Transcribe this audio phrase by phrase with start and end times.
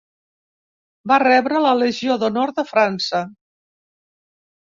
[1.11, 3.21] Va rebre la Legió d'Honor de França.